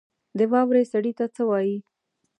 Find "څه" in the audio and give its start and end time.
1.35-1.41